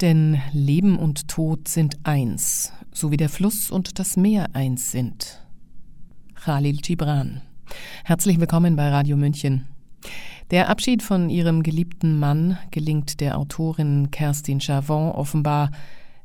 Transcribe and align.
Denn 0.00 0.40
Leben 0.54 0.98
und 0.98 1.28
Tod 1.28 1.68
sind 1.68 1.98
eins, 2.04 2.72
so 2.90 3.10
wie 3.10 3.18
der 3.18 3.28
Fluss 3.28 3.70
und 3.70 3.98
das 3.98 4.16
Meer 4.16 4.54
eins 4.54 4.90
sind. 4.90 5.46
Khalil 6.34 6.78
Gibran. 6.78 7.42
Herzlich 8.04 8.40
willkommen 8.40 8.76
bei 8.76 8.88
Radio 8.88 9.18
München. 9.18 9.66
Der 10.50 10.70
Abschied 10.70 11.02
von 11.02 11.28
ihrem 11.28 11.62
geliebten 11.62 12.18
Mann 12.18 12.56
gelingt 12.70 13.20
der 13.20 13.36
Autorin 13.36 14.10
Kerstin 14.10 14.60
Chavon 14.60 15.12
offenbar, 15.12 15.70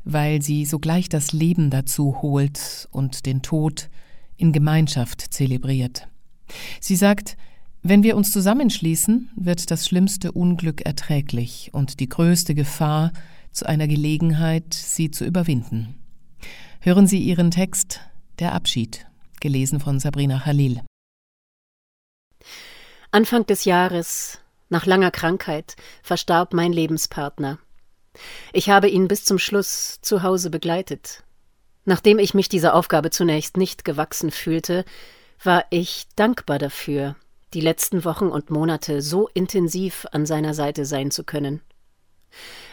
weil 0.06 0.42
sie 0.42 0.64
sogleich 0.64 1.10
das 1.10 1.34
Leben 1.34 1.70
dazu 1.70 2.22
holt 2.22 2.88
und 2.92 3.26
den 3.26 3.42
Tod 3.42 3.90
in 4.38 4.54
Gemeinschaft 4.54 5.20
zelebriert. 5.34 6.08
Sie 6.80 6.96
sagt, 6.96 7.36
wenn 7.84 8.04
wir 8.04 8.16
uns 8.16 8.32
zusammenschließen, 8.32 9.32
wird 9.36 9.70
das 9.70 9.86
schlimmste 9.86 10.32
Unglück 10.32 10.86
erträglich 10.86 11.72
und 11.74 12.00
die 12.00 12.08
größte 12.08 12.56
Gefahr 12.56 13.12
zu 13.56 13.66
einer 13.66 13.88
Gelegenheit, 13.88 14.74
sie 14.74 15.12
zu 15.12 15.26
überwinden. 15.26 15.96
Hören 16.82 17.08
Sie 17.08 17.20
Ihren 17.20 17.52
Text 17.52 18.02
Der 18.38 18.54
Abschied, 18.54 19.08
gelesen 19.40 19.80
von 19.80 20.00
Sabrina 20.00 20.40
Khalil. 20.40 20.82
Anfang 23.12 23.46
des 23.46 23.66
Jahres, 23.66 24.40
nach 24.70 24.86
langer 24.86 25.10
Krankheit, 25.10 25.78
verstarb 26.04 26.54
mein 26.54 26.74
Lebenspartner. 26.74 27.60
Ich 28.54 28.70
habe 28.70 28.90
ihn 28.90 29.08
bis 29.08 29.24
zum 29.24 29.40
Schluss 29.40 30.00
zu 30.02 30.22
Hause 30.22 30.50
begleitet. 30.50 31.24
Nachdem 31.86 32.20
ich 32.20 32.34
mich 32.34 32.50
dieser 32.50 32.74
Aufgabe 32.74 33.10
zunächst 33.10 33.58
nicht 33.58 33.86
gewachsen 33.86 34.32
fühlte, 34.32 34.86
war 35.44 35.66
ich 35.70 36.08
dankbar 36.16 36.60
dafür, 36.60 37.16
die 37.54 37.62
letzten 37.62 38.04
Wochen 38.04 38.28
und 38.28 38.50
Monate 38.50 39.02
so 39.02 39.30
intensiv 39.34 40.06
an 40.12 40.26
seiner 40.26 40.54
Seite 40.54 40.86
sein 40.86 41.10
zu 41.10 41.24
können. 41.24 41.62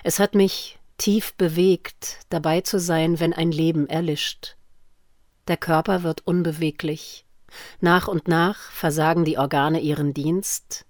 Es 0.03 0.19
hat 0.19 0.35
mich 0.35 0.79
tief 0.99 1.35
bewegt, 1.35 2.21
dabei 2.29 2.61
zu 2.61 2.79
sein, 2.79 3.21
wenn 3.21 3.33
ein 3.33 3.53
Leben 3.53 3.89
erlischt. 3.89 4.57
Der 5.49 5.57
Körper 5.57 6.03
wird 6.03 6.27
unbeweglich. 6.27 7.25
Nach 7.81 8.09
und 8.09 8.29
nach 8.29 8.71
versagen 8.71 9.25
die 9.25 9.39
Organe 9.39 9.81
ihren 9.81 10.15
Dienst. 10.15 10.87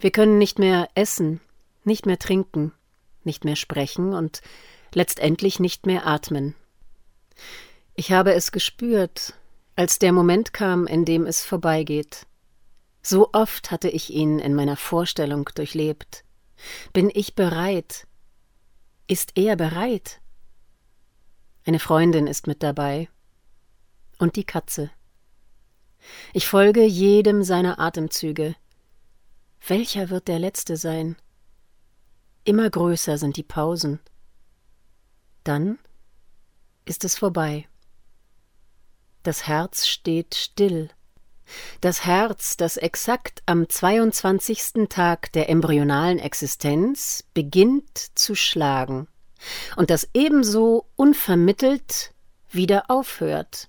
Wir 0.00 0.10
können 0.10 0.38
nicht 0.38 0.58
mehr 0.58 0.88
essen, 0.94 1.40
nicht 1.84 2.06
mehr 2.06 2.18
trinken, 2.18 2.72
nicht 3.24 3.44
mehr 3.44 3.56
sprechen 3.56 4.14
und 4.14 4.40
letztendlich 4.94 5.60
nicht 5.60 5.86
mehr 5.86 6.06
atmen. 6.06 6.54
Ich 7.94 8.12
habe 8.12 8.34
es 8.34 8.52
gespürt, 8.52 9.34
als 9.74 9.98
der 9.98 10.12
Moment 10.12 10.52
kam, 10.52 10.86
in 10.86 11.04
dem 11.04 11.26
es 11.26 11.44
vorbeigeht. 11.44 12.26
So 13.02 13.30
oft 13.32 13.70
hatte 13.70 13.88
ich 13.88 14.10
ihn 14.10 14.38
in 14.38 14.54
meiner 14.54 14.76
Vorstellung 14.76 15.48
durchlebt. 15.54 16.24
Bin 16.92 17.10
ich 17.12 17.34
bereit, 17.34 18.06
ist 19.06 19.32
er 19.36 19.56
bereit? 19.56 20.20
Eine 21.64 21.78
Freundin 21.78 22.26
ist 22.26 22.46
mit 22.46 22.62
dabei. 22.62 23.08
Und 24.18 24.36
die 24.36 24.44
Katze. 24.44 24.90
Ich 26.32 26.46
folge 26.46 26.84
jedem 26.84 27.42
seiner 27.42 27.78
Atemzüge. 27.78 28.54
Welcher 29.66 30.10
wird 30.10 30.28
der 30.28 30.38
letzte 30.38 30.76
sein? 30.76 31.16
Immer 32.44 32.70
größer 32.70 33.18
sind 33.18 33.36
die 33.36 33.42
Pausen. 33.42 33.98
Dann 35.42 35.78
ist 36.84 37.04
es 37.04 37.18
vorbei. 37.18 37.68
Das 39.24 39.48
Herz 39.48 39.86
steht 39.86 40.36
still. 40.36 40.90
Das 41.80 42.04
Herz, 42.04 42.56
das 42.56 42.76
exakt 42.76 43.42
am 43.46 43.68
22. 43.68 44.88
Tag 44.88 45.32
der 45.32 45.48
embryonalen 45.48 46.18
Existenz 46.18 47.24
beginnt 47.34 47.98
zu 48.14 48.34
schlagen 48.34 49.08
und 49.76 49.90
das 49.90 50.08
ebenso 50.14 50.86
unvermittelt 50.96 52.12
wieder 52.50 52.90
aufhört. 52.90 53.68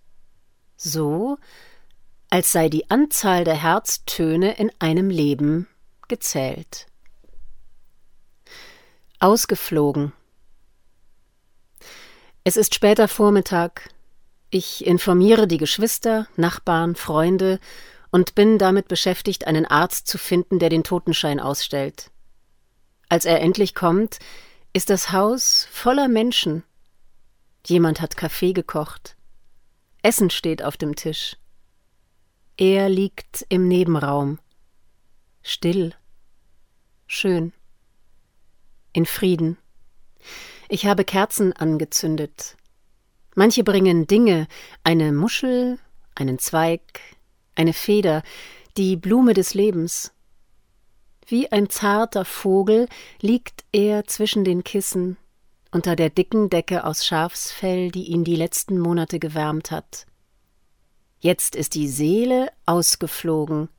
So, 0.75 1.37
als 2.29 2.51
sei 2.51 2.69
die 2.69 2.89
Anzahl 2.89 3.43
der 3.43 3.61
Herztöne 3.61 4.57
in 4.57 4.71
einem 4.79 5.09
Leben 5.09 5.67
gezählt. 6.07 6.87
Ausgeflogen. 9.19 10.13
Es 12.43 12.55
ist 12.55 12.75
später 12.75 13.07
Vormittag, 13.07 13.89
ich 14.49 14.85
informiere 14.85 15.47
die 15.47 15.57
Geschwister, 15.57 16.27
Nachbarn, 16.35 16.95
Freunde 16.95 17.59
und 18.11 18.35
bin 18.35 18.57
damit 18.57 18.87
beschäftigt, 18.87 19.47
einen 19.47 19.65
Arzt 19.65 20.07
zu 20.07 20.17
finden, 20.17 20.59
der 20.59 20.69
den 20.69 20.83
Totenschein 20.83 21.39
ausstellt. 21.39 22.11
Als 23.09 23.25
er 23.25 23.41
endlich 23.41 23.75
kommt, 23.75 24.19
ist 24.73 24.89
das 24.89 25.11
Haus 25.11 25.67
voller 25.71 26.07
Menschen. 26.07 26.63
Jemand 27.65 28.01
hat 28.01 28.17
Kaffee 28.17 28.53
gekocht. 28.53 29.15
Essen 30.01 30.29
steht 30.29 30.63
auf 30.63 30.77
dem 30.77 30.95
Tisch. 30.95 31.37
Er 32.57 32.89
liegt 32.89 33.45
im 33.49 33.67
Nebenraum. 33.67 34.39
Still. 35.43 35.93
Schön. 37.05 37.53
In 38.93 39.05
Frieden. 39.05 39.57
Ich 40.69 40.85
habe 40.85 41.05
Kerzen 41.05 41.53
angezündet. 41.53 42.56
Manche 43.39 43.63
bringen 43.63 44.07
Dinge, 44.07 44.47
eine 44.83 45.11
Muschel, 45.11 45.77
einen 46.15 46.39
Zweig, 46.39 46.81
eine 47.53 47.73
Feder, 47.73 48.23
die 48.77 48.95
Blume 48.95 49.35
des 49.35 49.53
Lebens. 49.53 50.11
Wie 51.27 51.51
ein 51.51 51.69
zarter 51.69 52.25
Vogel 52.25 52.87
liegt 53.21 53.63
er 53.71 54.05
zwischen 54.05 54.43
den 54.43 54.63
Kissen, 54.63 55.17
unter 55.71 55.95
der 55.95 56.09
dicken 56.09 56.49
Decke 56.49 56.83
aus 56.83 57.05
Schafsfell, 57.05 57.91
die 57.91 58.05
ihn 58.05 58.23
die 58.23 58.35
letzten 58.35 58.79
Monate 58.79 59.19
gewärmt 59.19 59.69
hat. 59.69 60.07
Jetzt 61.19 61.55
ist 61.55 61.75
die 61.75 61.89
Seele 61.89 62.49
ausgeflogen. 62.65 63.69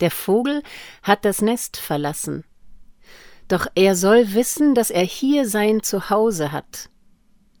Der 0.00 0.10
Vogel 0.10 0.62
hat 1.02 1.26
das 1.26 1.42
Nest 1.42 1.76
verlassen. 1.76 2.44
Doch 3.46 3.66
er 3.74 3.94
soll 3.94 4.32
wissen, 4.32 4.74
dass 4.74 4.90
er 4.90 5.04
hier 5.04 5.46
sein 5.46 5.82
Zuhause 5.82 6.50
hat, 6.50 6.88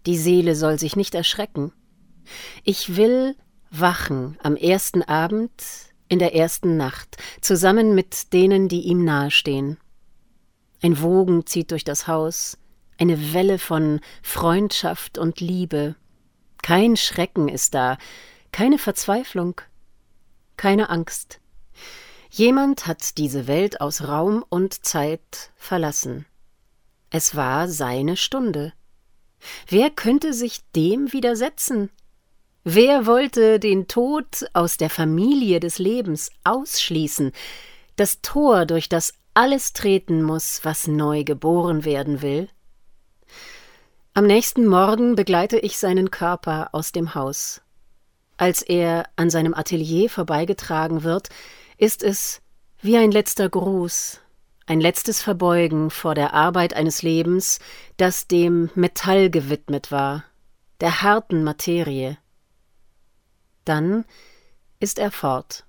die 0.06 0.18
Seele 0.18 0.54
soll 0.54 0.78
sich 0.78 0.96
nicht 0.96 1.14
erschrecken. 1.14 1.72
Ich 2.64 2.96
will 2.96 3.36
wachen 3.70 4.36
am 4.42 4.56
ersten 4.56 5.02
Abend, 5.02 5.52
in 6.08 6.18
der 6.18 6.34
ersten 6.34 6.76
Nacht, 6.76 7.16
zusammen 7.40 7.94
mit 7.94 8.32
denen, 8.32 8.68
die 8.68 8.80
ihm 8.82 9.04
nahestehen. 9.04 9.78
Ein 10.82 11.00
Wogen 11.00 11.46
zieht 11.46 11.70
durch 11.70 11.84
das 11.84 12.08
Haus, 12.08 12.58
eine 12.98 13.32
Welle 13.32 13.58
von 13.58 14.00
Freundschaft 14.22 15.18
und 15.18 15.40
Liebe. 15.40 15.94
Kein 16.62 16.96
Schrecken 16.96 17.48
ist 17.48 17.74
da, 17.74 17.96
keine 18.52 18.78
Verzweiflung, 18.78 19.60
keine 20.56 20.90
Angst. 20.90 21.40
Jemand 22.30 22.86
hat 22.86 23.18
diese 23.18 23.46
Welt 23.46 23.80
aus 23.80 24.06
Raum 24.06 24.44
und 24.48 24.84
Zeit 24.84 25.50
verlassen. 25.56 26.26
Es 27.10 27.34
war 27.34 27.68
seine 27.68 28.16
Stunde. 28.16 28.72
Wer 29.68 29.90
könnte 29.90 30.32
sich 30.32 30.60
dem 30.74 31.12
widersetzen? 31.12 31.90
Wer 32.64 33.06
wollte 33.06 33.58
den 33.58 33.88
Tod 33.88 34.44
aus 34.52 34.76
der 34.76 34.90
Familie 34.90 35.60
des 35.60 35.78
Lebens 35.78 36.30
ausschließen, 36.44 37.32
das 37.96 38.20
Tor, 38.20 38.66
durch 38.66 38.88
das 38.88 39.14
alles 39.34 39.72
treten 39.72 40.22
muss, 40.22 40.60
was 40.62 40.86
neu 40.86 41.24
geboren 41.24 41.84
werden 41.84 42.20
will? 42.22 42.48
Am 44.12 44.26
nächsten 44.26 44.66
Morgen 44.66 45.14
begleite 45.14 45.58
ich 45.58 45.78
seinen 45.78 46.10
Körper 46.10 46.70
aus 46.72 46.92
dem 46.92 47.14
Haus. 47.14 47.62
Als 48.36 48.62
er 48.62 49.04
an 49.16 49.30
seinem 49.30 49.54
Atelier 49.54 50.10
vorbeigetragen 50.10 51.02
wird, 51.02 51.28
ist 51.78 52.02
es 52.02 52.42
wie 52.82 52.96
ein 52.96 53.12
letzter 53.12 53.48
Gruß, 53.48 54.20
ein 54.70 54.80
letztes 54.80 55.20
Verbeugen 55.20 55.90
vor 55.90 56.14
der 56.14 56.32
Arbeit 56.32 56.74
eines 56.74 57.02
Lebens, 57.02 57.58
das 57.96 58.28
dem 58.28 58.70
Metall 58.76 59.28
gewidmet 59.28 59.90
war, 59.90 60.22
der 60.80 61.02
harten 61.02 61.42
Materie. 61.42 62.18
Dann 63.64 64.04
ist 64.78 65.00
er 65.00 65.10
fort. 65.10 65.64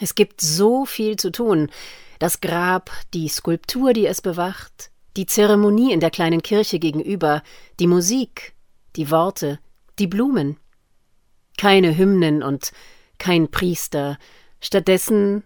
Es 0.00 0.16
gibt 0.16 0.40
so 0.40 0.86
viel 0.86 1.14
zu 1.14 1.30
tun, 1.30 1.70
das 2.18 2.40
Grab, 2.40 2.90
die 3.14 3.28
Skulptur, 3.28 3.92
die 3.92 4.06
es 4.06 4.22
bewacht, 4.22 4.90
die 5.16 5.26
Zeremonie 5.26 5.92
in 5.92 6.00
der 6.00 6.10
kleinen 6.10 6.42
Kirche 6.42 6.80
gegenüber, 6.80 7.44
die 7.78 7.86
Musik, 7.86 8.56
die 8.96 9.08
Worte, 9.12 9.60
die 10.00 10.08
Blumen. 10.08 10.56
Keine 11.56 11.96
Hymnen 11.96 12.42
und 12.42 12.72
kein 13.18 13.52
Priester, 13.52 14.18
stattdessen 14.58 15.44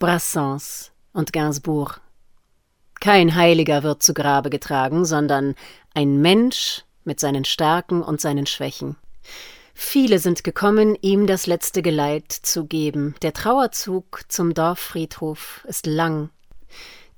Brassens, 0.00 0.89
und 1.12 1.32
Gainsbourg. 1.32 2.00
Kein 3.00 3.34
Heiliger 3.34 3.82
wird 3.82 4.02
zu 4.02 4.12
Grabe 4.12 4.50
getragen, 4.50 5.04
sondern 5.04 5.54
ein 5.94 6.20
Mensch 6.20 6.84
mit 7.04 7.18
seinen 7.18 7.44
Stärken 7.44 8.02
und 8.02 8.20
seinen 8.20 8.46
Schwächen. 8.46 8.96
Viele 9.74 10.18
sind 10.18 10.44
gekommen, 10.44 10.96
ihm 11.00 11.26
das 11.26 11.46
letzte 11.46 11.80
Geleit 11.80 12.30
zu 12.30 12.66
geben. 12.66 13.14
Der 13.22 13.32
Trauerzug 13.32 14.22
zum 14.28 14.52
Dorffriedhof 14.52 15.64
ist 15.66 15.86
lang. 15.86 16.28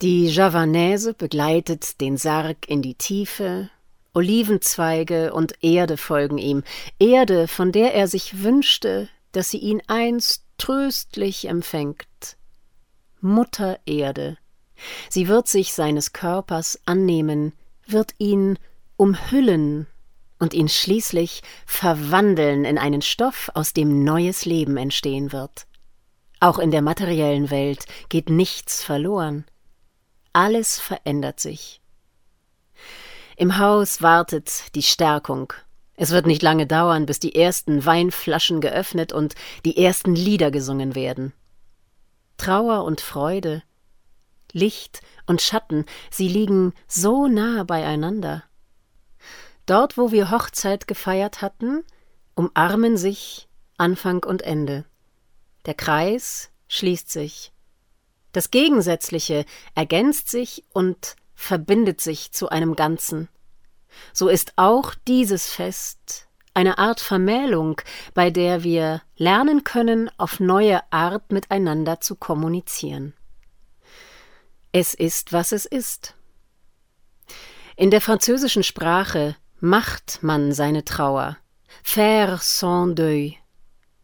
Die 0.00 0.26
Javanaise 0.26 1.14
begleitet 1.14 2.00
den 2.00 2.16
Sarg 2.16 2.68
in 2.68 2.82
die 2.82 2.94
Tiefe, 2.94 3.68
Olivenzweige 4.14 5.32
und 5.32 5.54
Erde 5.62 5.96
folgen 5.96 6.38
ihm, 6.38 6.64
Erde, 6.98 7.48
von 7.48 7.72
der 7.72 7.94
er 7.94 8.08
sich 8.08 8.42
wünschte, 8.42 9.08
dass 9.32 9.50
sie 9.50 9.58
ihn 9.58 9.82
einst 9.86 10.44
tröstlich 10.58 11.48
empfängt. 11.48 12.04
Mutter 13.22 13.78
Erde. 13.86 14.36
Sie 15.08 15.28
wird 15.28 15.48
sich 15.48 15.72
seines 15.72 16.12
Körpers 16.12 16.80
annehmen, 16.86 17.52
wird 17.86 18.14
ihn 18.18 18.58
umhüllen 18.96 19.86
und 20.40 20.54
ihn 20.54 20.68
schließlich 20.68 21.42
verwandeln 21.64 22.64
in 22.64 22.78
einen 22.78 23.00
Stoff, 23.00 23.50
aus 23.54 23.72
dem 23.72 24.02
neues 24.02 24.44
Leben 24.44 24.76
entstehen 24.76 25.32
wird. 25.32 25.66
Auch 26.40 26.58
in 26.58 26.72
der 26.72 26.82
materiellen 26.82 27.50
Welt 27.50 27.86
geht 28.08 28.28
nichts 28.28 28.82
verloren. 28.82 29.44
Alles 30.32 30.80
verändert 30.80 31.38
sich. 31.38 31.80
Im 33.36 33.58
Haus 33.58 34.02
wartet 34.02 34.74
die 34.74 34.82
Stärkung. 34.82 35.52
Es 35.94 36.10
wird 36.10 36.26
nicht 36.26 36.42
lange 36.42 36.66
dauern, 36.66 37.06
bis 37.06 37.20
die 37.20 37.36
ersten 37.36 37.86
Weinflaschen 37.86 38.60
geöffnet 38.60 39.12
und 39.12 39.36
die 39.64 39.76
ersten 39.76 40.16
Lieder 40.16 40.50
gesungen 40.50 40.96
werden. 40.96 41.32
Trauer 42.42 42.82
und 42.82 43.00
Freude, 43.00 43.62
Licht 44.50 45.00
und 45.26 45.40
Schatten, 45.40 45.86
sie 46.10 46.26
liegen 46.26 46.74
so 46.88 47.28
nah 47.28 47.62
beieinander. 47.62 48.42
Dort, 49.64 49.96
wo 49.96 50.10
wir 50.10 50.32
Hochzeit 50.32 50.88
gefeiert 50.88 51.40
hatten, 51.40 51.84
umarmen 52.34 52.96
sich 52.96 53.48
Anfang 53.78 54.24
und 54.24 54.42
Ende. 54.42 54.84
Der 55.66 55.74
Kreis 55.74 56.50
schließt 56.66 57.12
sich. 57.12 57.52
Das 58.32 58.50
Gegensätzliche 58.50 59.44
ergänzt 59.76 60.28
sich 60.28 60.64
und 60.72 61.14
verbindet 61.36 62.00
sich 62.00 62.32
zu 62.32 62.48
einem 62.48 62.74
Ganzen. 62.74 63.28
So 64.12 64.26
ist 64.26 64.54
auch 64.56 64.96
dieses 65.06 65.46
Fest 65.46 66.26
eine 66.54 66.78
Art 66.78 67.00
Vermählung, 67.00 67.80
bei 68.14 68.30
der 68.30 68.62
wir 68.62 69.02
lernen 69.16 69.64
können, 69.64 70.10
auf 70.18 70.40
neue 70.40 70.80
Art 70.92 71.32
miteinander 71.32 72.00
zu 72.00 72.16
kommunizieren. 72.16 73.14
Es 74.72 74.94
ist, 74.94 75.32
was 75.32 75.52
es 75.52 75.66
ist. 75.66 76.14
In 77.76 77.90
der 77.90 78.00
französischen 78.00 78.62
Sprache 78.62 79.36
macht 79.60 80.22
man 80.22 80.52
seine 80.52 80.84
Trauer. 80.84 81.36
Faire 81.82 82.38
son 82.38 82.94
deuil. 82.94 83.34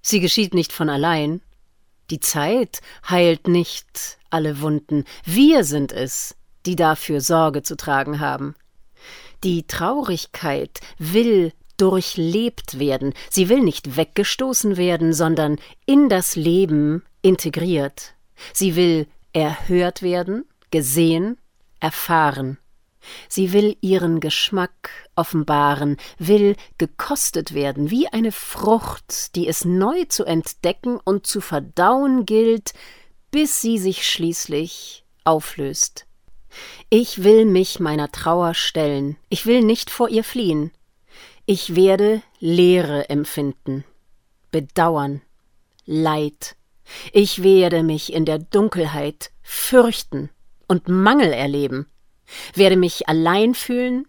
Sie 0.03 0.21
geschieht 0.21 0.55
nicht 0.55 0.73
von 0.73 0.89
allein. 0.89 1.43
Die 2.11 2.21
Zeit 2.21 2.81
heilt 3.09 3.49
nicht 3.49 4.19
alle 4.31 4.61
Wunden. 4.61 5.05
Wir 5.25 5.65
sind 5.65 5.93
es, 5.93 6.35
die 6.65 6.77
dafür 6.77 7.21
Sorge 7.21 7.63
zu 7.63 7.77
tragen 7.77 8.21
haben. 8.21 8.55
Die 9.45 9.67
Traurigkeit 9.67 10.81
will 10.99 11.53
durchlebt 11.79 12.79
werden. 12.79 13.15
Sie 13.31 13.49
will 13.49 13.61
nicht 13.61 13.97
weggestoßen 13.97 14.77
werden, 14.77 15.13
sondern 15.13 15.59
in 15.87 16.09
das 16.09 16.37
Leben 16.37 17.03
integriert. 17.23 18.15
Sie 18.53 18.77
will 18.77 19.07
erhört 19.33 20.03
werden, 20.03 20.45
gesehen, 20.71 21.39
erfahren. 21.81 22.59
Sie 23.29 23.53
will 23.53 23.77
ihren 23.81 24.21
Geschmack 24.21 24.91
offenbaren, 25.15 25.97
will 26.19 26.57
gekostet 26.79 27.55
werden, 27.55 27.91
wie 27.91 28.09
eine 28.09 28.33
Frucht, 28.33 29.35
die 29.37 29.49
es 29.49 29.65
neu 29.65 30.05
zu 30.05 30.25
entdecken 30.25 30.99
und 31.03 31.27
zu 31.27 31.41
verdauen 31.41 32.27
gilt, 32.27 32.73
bis 33.31 33.61
sie 33.61 33.79
sich 33.79 34.07
schließlich 34.07 35.05
auflöst. 35.25 36.07
Ich 36.91 37.23
will 37.23 37.45
mich 37.45 37.79
meiner 37.79 38.11
Trauer 38.11 38.55
stellen, 38.55 39.17
ich 39.29 39.47
will 39.47 39.63
nicht 39.63 39.91
vor 39.91 40.09
ihr 40.09 40.25
fliehen. 40.25 40.73
Ich 41.51 41.75
werde 41.75 42.21
Leere 42.41 43.09
empfinden, 43.09 43.85
Bedauern, 44.51 45.23
Leid. 45.87 46.57
Ich 47.15 47.43
werde 47.43 47.83
mich 47.83 48.13
in 48.13 48.27
der 48.27 48.39
Dunkelheit 48.39 49.31
fürchten 49.41 50.29
und 50.67 50.89
Mangel 50.89 51.33
erleben 51.33 51.87
werde 52.53 52.77
mich 52.77 53.09
allein 53.09 53.55
fühlen 53.55 54.07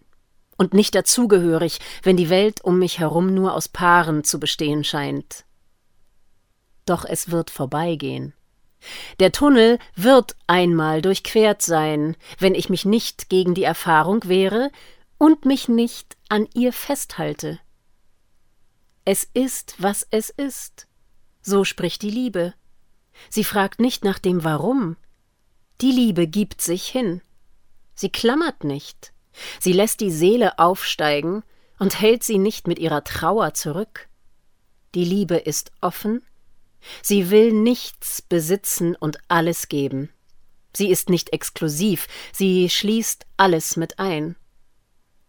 und 0.58 0.74
nicht 0.74 0.94
dazugehörig, 0.94 1.78
wenn 2.02 2.18
die 2.18 2.28
Welt 2.28 2.62
um 2.62 2.78
mich 2.78 2.98
herum 2.98 3.32
nur 3.32 3.54
aus 3.54 3.68
Paaren 3.68 4.22
zu 4.22 4.38
bestehen 4.38 4.84
scheint. 4.84 5.46
Doch 6.84 7.06
es 7.06 7.30
wird 7.30 7.48
vorbeigehen. 7.48 8.34
Der 9.18 9.32
Tunnel 9.32 9.78
wird 9.94 10.36
einmal 10.46 11.00
durchquert 11.00 11.62
sein, 11.62 12.16
wenn 12.38 12.54
ich 12.54 12.68
mich 12.68 12.84
nicht 12.84 13.30
gegen 13.30 13.54
die 13.54 13.64
Erfahrung 13.64 14.20
wehre 14.24 14.70
und 15.20 15.44
mich 15.44 15.68
nicht 15.68 16.16
an 16.30 16.48
ihr 16.54 16.72
festhalte. 16.72 17.60
Es 19.04 19.28
ist, 19.34 19.74
was 19.76 20.06
es 20.10 20.30
ist. 20.30 20.86
So 21.42 21.64
spricht 21.64 22.00
die 22.00 22.10
Liebe. 22.10 22.54
Sie 23.28 23.44
fragt 23.44 23.80
nicht 23.80 24.02
nach 24.02 24.18
dem 24.18 24.44
Warum. 24.44 24.96
Die 25.82 25.92
Liebe 25.92 26.26
gibt 26.26 26.62
sich 26.62 26.86
hin. 26.86 27.20
Sie 27.94 28.08
klammert 28.08 28.64
nicht. 28.64 29.12
Sie 29.60 29.74
lässt 29.74 30.00
die 30.00 30.10
Seele 30.10 30.58
aufsteigen 30.58 31.42
und 31.78 32.00
hält 32.00 32.24
sie 32.24 32.38
nicht 32.38 32.66
mit 32.66 32.78
ihrer 32.78 33.04
Trauer 33.04 33.52
zurück. 33.52 34.08
Die 34.94 35.04
Liebe 35.04 35.36
ist 35.36 35.70
offen. 35.82 36.22
Sie 37.02 37.28
will 37.28 37.52
nichts 37.52 38.22
besitzen 38.22 38.96
und 38.96 39.18
alles 39.28 39.68
geben. 39.68 40.08
Sie 40.74 40.88
ist 40.88 41.10
nicht 41.10 41.34
exklusiv, 41.34 42.08
sie 42.32 42.70
schließt 42.70 43.26
alles 43.36 43.76
mit 43.76 43.98
ein. 43.98 44.36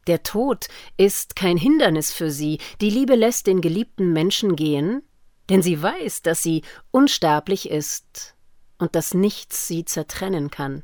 Der 0.07 0.23
Tod 0.23 0.67
ist 0.97 1.35
kein 1.35 1.57
Hindernis 1.57 2.11
für 2.11 2.31
sie, 2.31 2.59
die 2.81 2.89
Liebe 2.89 3.15
lässt 3.15 3.47
den 3.47 3.61
geliebten 3.61 4.13
Menschen 4.13 4.55
gehen, 4.55 5.03
denn 5.49 5.61
sie 5.61 5.81
weiß, 5.81 6.21
dass 6.21 6.41
sie 6.41 6.63
unsterblich 6.91 7.69
ist 7.69 8.35
und 8.77 8.95
dass 8.95 9.13
nichts 9.13 9.67
sie 9.67 9.85
zertrennen 9.85 10.49
kann. 10.49 10.83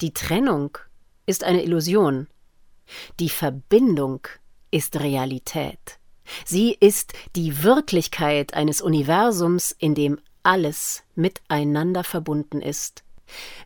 Die 0.00 0.12
Trennung 0.12 0.78
ist 1.26 1.44
eine 1.44 1.62
Illusion. 1.62 2.26
Die 3.20 3.28
Verbindung 3.28 4.26
ist 4.70 4.98
Realität. 4.98 5.98
Sie 6.44 6.76
ist 6.78 7.12
die 7.36 7.62
Wirklichkeit 7.62 8.54
eines 8.54 8.80
Universums, 8.80 9.72
in 9.78 9.94
dem 9.94 10.18
alles 10.42 11.04
miteinander 11.14 12.04
verbunden 12.04 12.60
ist. 12.60 13.04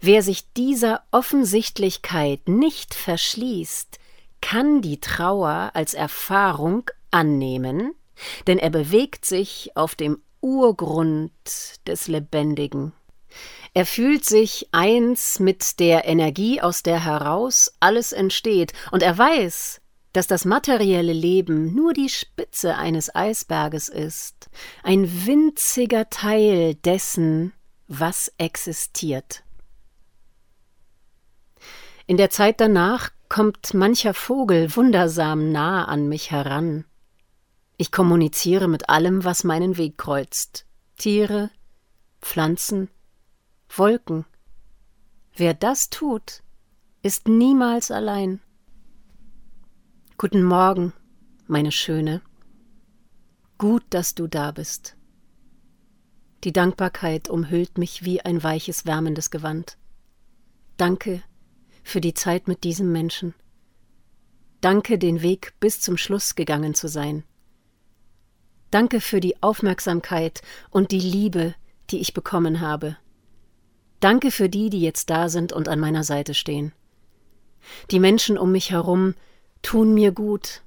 Wer 0.00 0.22
sich 0.22 0.52
dieser 0.52 1.02
Offensichtlichkeit 1.10 2.48
nicht 2.48 2.94
verschließt, 2.94 3.98
kann 4.40 4.82
die 4.82 5.00
Trauer 5.00 5.70
als 5.74 5.94
Erfahrung 5.94 6.90
annehmen, 7.10 7.94
denn 8.46 8.58
er 8.58 8.70
bewegt 8.70 9.24
sich 9.24 9.70
auf 9.74 9.94
dem 9.94 10.22
Urgrund 10.40 11.32
des 11.86 12.08
Lebendigen. 12.08 12.92
Er 13.74 13.84
fühlt 13.84 14.24
sich 14.24 14.68
eins 14.72 15.38
mit 15.38 15.80
der 15.80 16.06
Energie, 16.06 16.60
aus 16.60 16.82
der 16.82 17.04
heraus 17.04 17.74
alles 17.80 18.12
entsteht, 18.12 18.72
und 18.90 19.02
er 19.02 19.18
weiß, 19.18 19.80
dass 20.12 20.26
das 20.26 20.46
materielle 20.46 21.12
Leben 21.12 21.74
nur 21.74 21.92
die 21.92 22.08
Spitze 22.08 22.76
eines 22.76 23.14
Eisberges 23.14 23.90
ist, 23.90 24.48
ein 24.82 25.26
winziger 25.26 26.08
Teil 26.08 26.74
dessen, 26.74 27.52
was 27.86 28.32
existiert. 28.38 29.42
In 32.06 32.16
der 32.16 32.30
Zeit 32.30 32.60
danach 32.60 33.10
kommt 33.28 33.74
mancher 33.74 34.14
Vogel 34.14 34.74
wundersam 34.76 35.50
nah 35.52 35.84
an 35.84 36.08
mich 36.08 36.30
heran. 36.30 36.84
Ich 37.76 37.92
kommuniziere 37.92 38.68
mit 38.68 38.88
allem, 38.88 39.24
was 39.24 39.44
meinen 39.44 39.76
Weg 39.76 39.98
kreuzt. 39.98 40.66
Tiere, 40.96 41.50
Pflanzen, 42.20 42.88
Wolken. 43.68 44.24
Wer 45.34 45.54
das 45.54 45.90
tut, 45.90 46.42
ist 47.02 47.28
niemals 47.28 47.90
allein. 47.90 48.40
Guten 50.16 50.42
Morgen, 50.42 50.94
meine 51.46 51.72
Schöne. 51.72 52.22
Gut, 53.58 53.84
dass 53.90 54.14
du 54.14 54.26
da 54.26 54.50
bist. 54.52 54.96
Die 56.44 56.52
Dankbarkeit 56.52 57.28
umhüllt 57.28 57.76
mich 57.76 58.04
wie 58.04 58.20
ein 58.20 58.42
weiches, 58.42 58.86
wärmendes 58.86 59.30
Gewand. 59.30 59.76
Danke 60.76 61.22
für 61.86 62.00
die 62.00 62.14
Zeit 62.14 62.48
mit 62.48 62.64
diesem 62.64 62.90
Menschen. 62.90 63.32
Danke, 64.60 64.98
den 64.98 65.22
Weg 65.22 65.54
bis 65.60 65.80
zum 65.80 65.96
Schluss 65.96 66.34
gegangen 66.34 66.74
zu 66.74 66.88
sein. 66.88 67.22
Danke 68.72 69.00
für 69.00 69.20
die 69.20 69.40
Aufmerksamkeit 69.40 70.42
und 70.70 70.90
die 70.90 70.98
Liebe, 70.98 71.54
die 71.90 72.00
ich 72.00 72.12
bekommen 72.12 72.60
habe. 72.60 72.96
Danke 74.00 74.32
für 74.32 74.48
die, 74.48 74.68
die 74.68 74.80
jetzt 74.80 75.10
da 75.10 75.28
sind 75.28 75.52
und 75.52 75.68
an 75.68 75.78
meiner 75.78 76.02
Seite 76.02 76.34
stehen. 76.34 76.72
Die 77.92 78.00
Menschen 78.00 78.36
um 78.36 78.50
mich 78.50 78.72
herum 78.72 79.14
tun 79.62 79.94
mir 79.94 80.10
gut. 80.10 80.62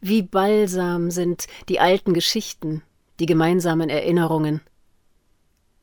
Wie 0.00 0.22
balsam 0.22 1.10
sind 1.10 1.46
die 1.68 1.78
alten 1.78 2.14
Geschichten, 2.14 2.82
die 3.20 3.26
gemeinsamen 3.26 3.90
Erinnerungen. 3.90 4.62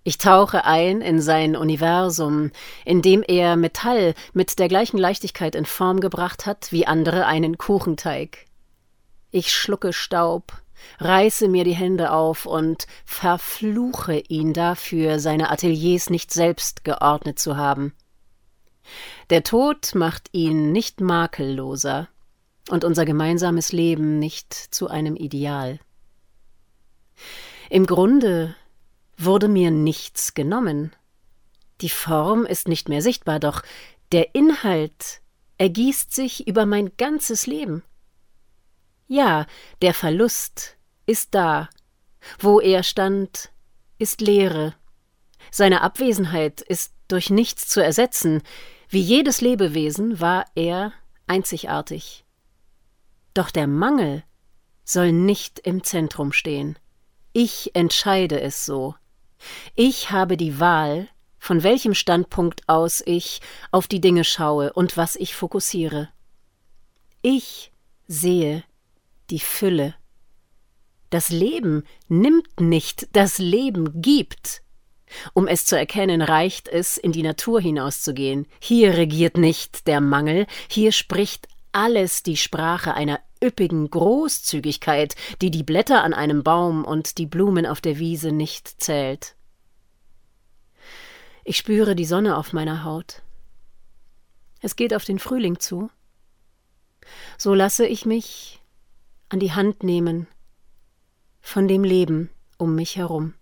Ich 0.09 0.17
tauche 0.17 0.65
ein 0.65 1.01
in 1.01 1.21
sein 1.21 1.55
Universum, 1.55 2.49
in 2.83 3.03
dem 3.03 3.21
er 3.21 3.55
Metall 3.55 4.15
mit 4.33 4.57
der 4.57 4.67
gleichen 4.67 4.97
Leichtigkeit 4.97 5.53
in 5.53 5.65
Form 5.65 5.99
gebracht 5.99 6.47
hat 6.47 6.71
wie 6.71 6.87
andere 6.87 7.27
einen 7.27 7.59
Kuchenteig. 7.59 8.47
Ich 9.29 9.53
schlucke 9.53 9.93
Staub, 9.93 10.63
reiße 10.97 11.47
mir 11.47 11.63
die 11.63 11.75
Hände 11.75 12.11
auf 12.11 12.47
und 12.47 12.87
verfluche 13.05 14.17
ihn 14.17 14.53
dafür, 14.53 15.19
seine 15.19 15.51
Ateliers 15.51 16.09
nicht 16.09 16.33
selbst 16.33 16.83
geordnet 16.83 17.37
zu 17.37 17.55
haben. 17.55 17.93
Der 19.29 19.43
Tod 19.43 19.93
macht 19.93 20.29
ihn 20.31 20.71
nicht 20.71 21.01
makelloser 21.01 22.07
und 22.71 22.83
unser 22.83 23.05
gemeinsames 23.05 23.71
Leben 23.73 24.17
nicht 24.17 24.55
zu 24.55 24.87
einem 24.87 25.15
Ideal. 25.15 25.77
Im 27.69 27.85
Grunde 27.85 28.55
wurde 29.25 29.47
mir 29.47 29.71
nichts 29.71 30.33
genommen. 30.33 30.95
Die 31.81 31.89
Form 31.89 32.45
ist 32.45 32.67
nicht 32.67 32.89
mehr 32.89 33.01
sichtbar, 33.01 33.39
doch 33.39 33.61
der 34.11 34.33
Inhalt 34.33 35.21
ergießt 35.57 36.13
sich 36.13 36.47
über 36.47 36.65
mein 36.65 36.95
ganzes 36.97 37.45
Leben. 37.45 37.83
Ja, 39.07 39.45
der 39.81 39.93
Verlust 39.93 40.77
ist 41.05 41.35
da. 41.35 41.69
Wo 42.37 42.59
er 42.59 42.83
stand, 42.83 43.51
ist 43.97 44.21
Leere. 44.21 44.75
Seine 45.51 45.81
Abwesenheit 45.81 46.61
ist 46.61 46.93
durch 47.07 47.29
nichts 47.29 47.67
zu 47.67 47.83
ersetzen. 47.83 48.41
Wie 48.87 49.01
jedes 49.01 49.41
Lebewesen 49.41 50.19
war 50.19 50.45
er 50.55 50.93
einzigartig. 51.27 52.25
Doch 53.33 53.51
der 53.51 53.67
Mangel 53.67 54.23
soll 54.83 55.11
nicht 55.11 55.59
im 55.59 55.83
Zentrum 55.83 56.31
stehen. 56.31 56.77
Ich 57.33 57.75
entscheide 57.75 58.41
es 58.41 58.65
so. 58.65 58.95
Ich 59.75 60.11
habe 60.11 60.37
die 60.37 60.59
Wahl, 60.59 61.07
von 61.39 61.63
welchem 61.63 61.93
Standpunkt 61.93 62.67
aus 62.67 63.01
ich 63.05 63.41
auf 63.71 63.87
die 63.87 64.01
Dinge 64.01 64.23
schaue 64.23 64.73
und 64.73 64.97
was 64.97 65.15
ich 65.15 65.35
fokussiere. 65.35 66.09
Ich 67.21 67.71
sehe 68.07 68.63
die 69.29 69.39
Fülle. 69.39 69.95
Das 71.09 71.29
Leben 71.29 71.83
nimmt 72.07 72.59
nicht, 72.59 73.07
das 73.13 73.39
Leben 73.39 74.01
gibt. 74.01 74.61
Um 75.33 75.47
es 75.47 75.65
zu 75.65 75.75
erkennen, 75.75 76.21
reicht 76.21 76.67
es, 76.67 76.97
in 76.97 77.11
die 77.11 77.23
Natur 77.23 77.59
hinauszugehen. 77.61 78.45
Hier 78.59 78.95
regiert 78.95 79.37
nicht 79.37 79.87
der 79.87 80.01
Mangel, 80.01 80.45
hier 80.69 80.91
spricht 80.91 81.47
alles 81.71 82.23
die 82.23 82.37
Sprache 82.37 82.93
einer 82.93 83.19
üppigen 83.43 83.89
Großzügigkeit, 83.89 85.15
die 85.41 85.51
die 85.51 85.63
Blätter 85.63 86.03
an 86.03 86.13
einem 86.13 86.43
Baum 86.43 86.85
und 86.85 87.17
die 87.17 87.25
Blumen 87.25 87.65
auf 87.65 87.81
der 87.81 87.99
Wiese 87.99 88.31
nicht 88.31 88.81
zählt. 88.81 89.35
Ich 91.43 91.57
spüre 91.57 91.95
die 91.95 92.05
Sonne 92.05 92.37
auf 92.37 92.53
meiner 92.53 92.83
Haut. 92.83 93.21
Es 94.61 94.75
geht 94.75 94.93
auf 94.93 95.05
den 95.05 95.19
Frühling 95.19 95.59
zu. 95.59 95.89
So 97.37 97.53
lasse 97.53 97.87
ich 97.87 98.05
mich 98.05 98.61
an 99.29 99.39
die 99.39 99.53
Hand 99.53 99.83
nehmen 99.83 100.27
von 101.41 101.67
dem 101.67 101.83
Leben 101.83 102.29
um 102.57 102.75
mich 102.75 102.97
herum. 102.97 103.33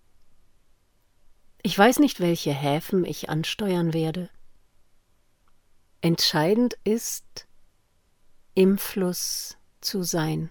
Ich 1.64 1.78
weiß 1.78 2.00
nicht, 2.00 2.20
welche 2.20 2.54
Häfen 2.54 3.04
ich 3.04 3.30
ansteuern 3.30 3.94
werde. 3.94 4.30
Entscheidend 6.02 6.78
ist, 6.84 7.48
im 8.54 8.78
Fluss 8.78 9.57
zu 9.88 10.04
sein. 10.04 10.50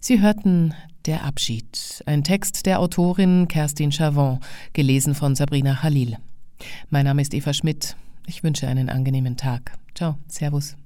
Sie 0.00 0.20
hörten 0.20 0.74
Der 1.06 1.24
Abschied, 1.24 2.02
ein 2.06 2.22
Text 2.22 2.66
der 2.66 2.78
Autorin 2.78 3.48
Kerstin 3.48 3.90
Chavon, 3.90 4.38
gelesen 4.72 5.16
von 5.16 5.34
Sabrina 5.34 5.74
Khalil. 5.74 6.16
Mein 6.90 7.04
Name 7.06 7.22
ist 7.22 7.34
Eva 7.34 7.52
Schmidt. 7.52 7.96
Ich 8.26 8.44
wünsche 8.44 8.68
einen 8.68 8.88
angenehmen 8.88 9.36
Tag. 9.36 9.72
Ciao, 9.94 10.18
Servus. 10.28 10.76